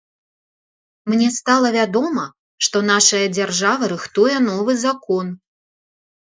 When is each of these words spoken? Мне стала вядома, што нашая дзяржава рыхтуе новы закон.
Мне 1.13 1.27
стала 1.39 1.67
вядома, 1.77 2.25
што 2.69 2.83
нашая 2.91 3.21
дзяржава 3.37 3.93
рыхтуе 3.95 4.35
новы 4.49 4.81
закон. 4.89 5.33